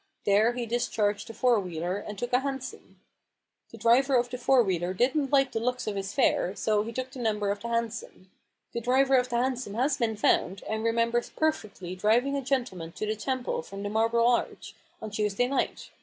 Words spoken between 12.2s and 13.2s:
a gentleman to the